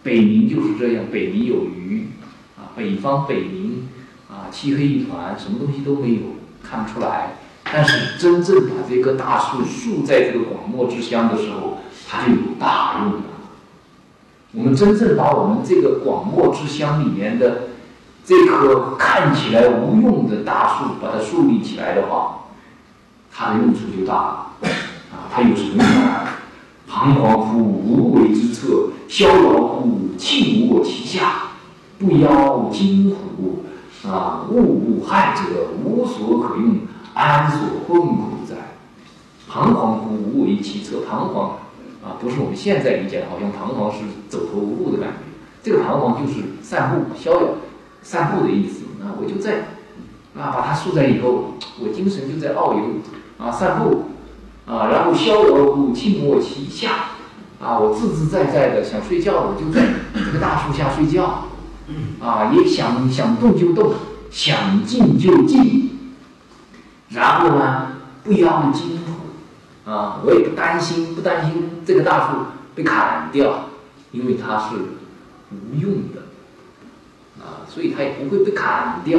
[0.02, 2.08] 北冥就是这样，北冥有鱼。
[2.56, 3.82] 啊北方北冥
[4.30, 6.20] 啊，漆黑一团，什么东西都没有，
[6.62, 7.36] 看不出来。
[7.64, 11.78] 但是真正把这棵大树竖在这个广漠之乡的时候，
[12.08, 13.20] 它就有大用了。
[14.52, 17.68] 我们真正把我们这个广漠之乡里面的
[18.24, 22.46] 这棵看起来无用的大树，把它树立起来的话，
[23.32, 24.52] 它的用处就大了。
[25.12, 26.28] 啊，它有什么用呢？
[26.90, 31.44] 彷徨乎无为之策，逍遥乎弃我其下。
[32.00, 33.62] 不邀金虎
[34.08, 36.78] 啊，物物害者无所可用，
[37.14, 38.54] 安所困苦哉？
[39.46, 41.58] 彷徨乎无为其侧，彷徨
[42.02, 45.16] 啊，不是我们现在理解的，好像彷徨是走投无路的感觉。
[45.62, 47.48] 这个彷徨就是散步、逍遥、
[48.02, 48.84] 散步的意思。
[48.98, 49.58] 那我就在
[50.34, 52.82] 啊，把它竖在以后，我精神就在遨游
[53.38, 54.04] 啊，散步
[54.66, 56.90] 啊，然后逍遥乎静卧其下。
[57.60, 61.48] 啊，我自自在在的想睡觉，我就在这个大树下睡觉。
[62.20, 63.94] 啊，也想想动就动，
[64.30, 65.90] 想静就静，
[67.10, 67.92] 然后呢，
[68.24, 69.92] 不要惊恐。
[69.92, 72.38] 啊，我也不担心，不担心这个大树
[72.74, 73.68] 被砍掉，
[74.12, 74.76] 因为它是。
[75.52, 76.22] 无用的。
[77.42, 79.18] 啊，所以它也不会被砍掉，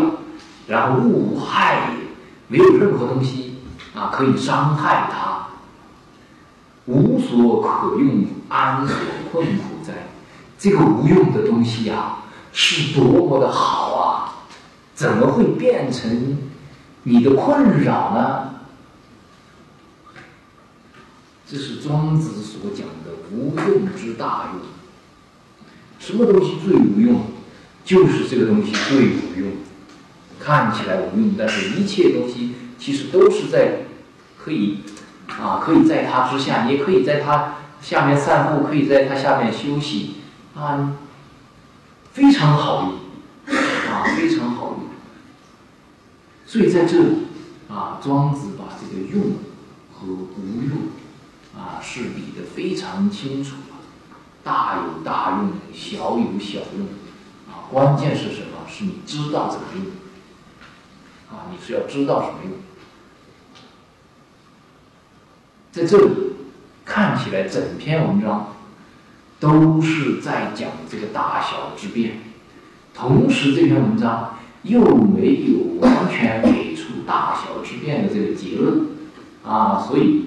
[0.67, 2.07] 然后物害也，
[2.47, 3.55] 没有任何东西
[3.93, 5.30] 啊可以伤害它，
[6.85, 8.95] 无所可用，安所
[9.31, 10.07] 困苦哉？
[10.57, 12.17] 这个无用的东西呀，
[12.53, 14.45] 是多么的好啊！
[14.93, 16.37] 怎么会变成
[17.03, 18.55] 你的困扰呢？
[21.47, 24.61] 这是庄子所讲的无用之大用。
[25.99, 27.21] 什么东西最无用？
[27.83, 29.51] 就是这个东西最无用。
[30.39, 33.85] 看起来无用，但是一切东西其实都是在
[34.37, 34.79] 可以
[35.39, 40.15] 啊，可以在它之下，也可以在它下面散步，可以在它下面休息
[40.55, 40.93] 啊，
[42.11, 44.79] 非常好用啊，非常好用。
[46.45, 47.27] 所以在这里
[47.69, 49.35] 啊，庄子把这个用
[49.93, 50.89] 和无用
[51.55, 53.55] 啊是理得非常清楚。
[54.43, 56.87] 大有大用，小有小用，
[57.47, 58.67] 啊，关键是什么？
[58.67, 59.85] 是你知道怎么用，
[61.29, 62.53] 啊，你是要知道什么用。
[65.71, 66.11] 在这里
[66.85, 68.55] 看起来，整篇文章
[69.39, 72.19] 都是在讲这个大小之变，
[72.93, 78.87] 同时这篇文章又没有完全给出大小之变的这个结论，
[79.45, 80.25] 啊，所以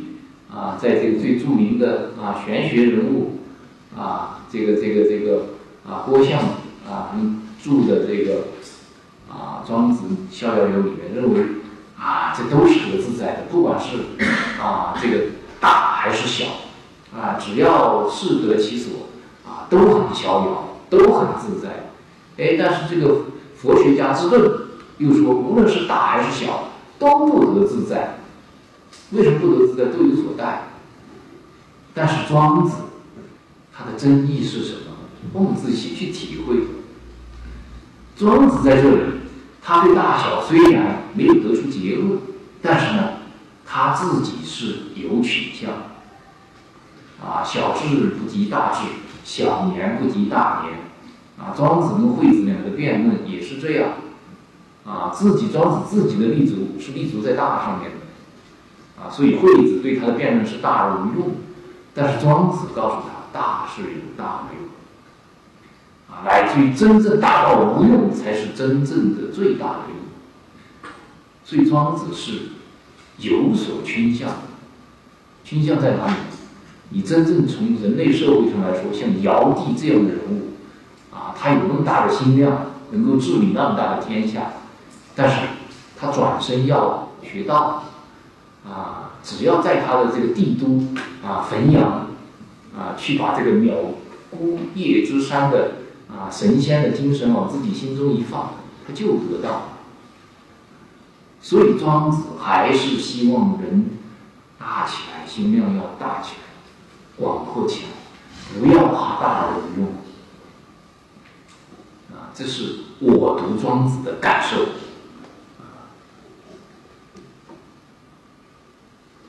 [0.51, 3.31] 啊，在这个最著名的啊玄学人物。
[3.97, 5.51] 啊，这个这个这个
[5.89, 6.41] 啊，郭象
[6.85, 7.15] 啊
[7.63, 8.47] 著的这个
[9.31, 11.41] 啊《庄子逍遥游》里面认为
[11.97, 13.99] 啊，这都是合自在的，不管是
[14.65, 15.25] 啊这个
[15.61, 16.45] 大还是小
[17.15, 19.09] 啊，只要适得其所
[19.47, 21.91] 啊，都很逍遥，都很自在。
[22.37, 24.51] 哎，但是这个佛学家之论
[24.99, 28.19] 又说，无论是大还是小，都不得自在。
[29.11, 29.85] 为什么不得自在？
[29.87, 30.69] 都有所待。
[31.93, 32.77] 但是庄子。
[33.77, 34.93] 他的真意是什么？
[35.33, 36.55] 我们仔细去体会。
[38.17, 39.03] 庄子在这里，
[39.61, 42.21] 他对大小虽然没有得出结论，
[42.63, 43.14] 但是呢，
[43.75, 45.73] 他自己是有取向。
[47.21, 48.83] 啊，小智不及大智，
[49.25, 50.79] 小年不及大年。
[51.37, 53.95] 啊，庄子跟惠子两个辩论也是这样。
[54.87, 59.03] 啊，自己庄子自己的立足是立足在大上面的。
[59.03, 61.35] 啊，所以惠子对他的辩论是大而无用，
[61.93, 63.15] 但是庄子告诉他。
[63.33, 70.93] 大是有大没有，啊，乃至于真正大到无用，才是真正的最大的用。
[71.45, 72.51] 所以庄子是
[73.19, 74.31] 有所倾向，
[75.45, 76.15] 倾向在哪里？
[76.91, 84.53] 你真正从人类社会上来说，像尧帝这样的人物，啊，他有那么大的心量，能够治理那么大的天下，
[85.15, 85.37] 但是
[85.99, 87.85] 他转身要学道，
[88.65, 90.83] 啊，只要在他的这个帝都
[91.27, 92.07] 啊汾阳。
[92.77, 93.73] 啊，去把这个藐
[94.31, 95.75] 孤叶之山的
[96.09, 98.55] 啊神仙的精神往自己心中一放，
[98.85, 99.74] 他就得到。
[101.45, 103.91] 所以庄子还是希望人
[104.59, 107.91] 大起来，心量要大起来，广阔起来，
[108.59, 109.89] 不要怕大而无用。
[112.11, 114.69] 啊，这是我读庄子的感受。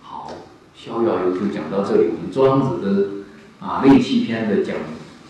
[0.02, 0.32] 好，
[0.74, 3.16] 逍遥游就讲到这里，我们庄子的。
[3.60, 4.78] 啊，内气篇的讲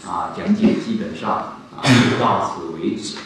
[0.06, 3.18] 啊讲解基本上啊就到此为止。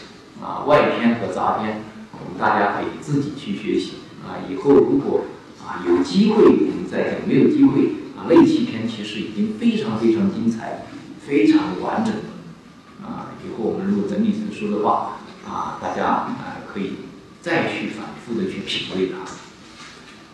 [0.41, 1.83] 啊，外篇和杂篇
[2.23, 3.93] 我们大家可以自己去学习。
[4.21, 5.25] 啊，以后如果
[5.65, 10.85] 啊有机会我们再讲，没有机会啊内气篇其实已经非常非常精彩，
[11.25, 12.21] 非常完整了。
[13.01, 15.17] 啊，以后我们如果整理成书的话，
[15.47, 16.91] 啊大家啊可以
[17.41, 19.19] 再去反复的去品味它。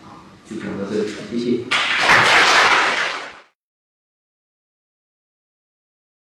[0.06, 2.25] 啊，就讲到这里，谢谢。